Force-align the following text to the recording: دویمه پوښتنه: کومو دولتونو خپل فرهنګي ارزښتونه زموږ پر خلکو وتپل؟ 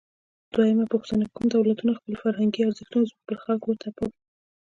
دویمه 0.53 0.85
پوښتنه: 0.93 1.23
کومو 1.33 1.51
دولتونو 1.55 1.97
خپل 1.99 2.13
فرهنګي 2.21 2.61
ارزښتونه 2.63 3.03
زموږ 3.09 3.23
پر 3.27 3.35
خلکو 3.43 3.65
وتپل؟ 3.69 4.09